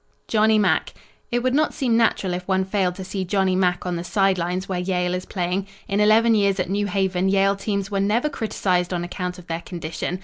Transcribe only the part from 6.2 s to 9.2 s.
years at New Haven Yale teams were never criticised on